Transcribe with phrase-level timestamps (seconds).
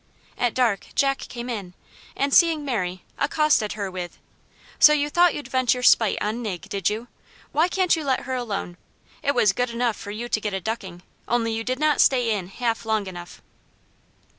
[0.35, 1.75] At dark Jack came in,
[2.17, 4.17] and seeing Mary, accosted her with,
[4.79, 7.07] "So you thought you'd vent your spite on Nig, did you?
[7.51, 8.77] Why can't you let her alone?
[9.21, 12.35] It was good enough for you to get a ducking, only you did not stay
[12.35, 13.43] in half long enough."